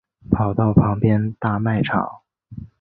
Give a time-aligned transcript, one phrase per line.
[0.31, 2.23] 跑去旁边大卖场